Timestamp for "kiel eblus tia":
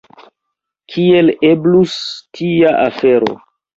0.93-2.73